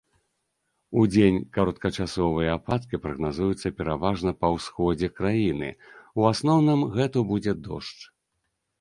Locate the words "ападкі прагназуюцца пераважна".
2.61-4.35